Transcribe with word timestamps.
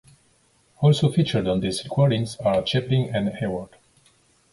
Also 0.79 1.11
featured 1.11 1.47
on 1.47 1.59
these 1.59 1.83
recordings 1.83 2.35
are 2.37 2.63
Chaplin 2.63 3.13
and 3.15 3.29
Hayward. 3.35 3.69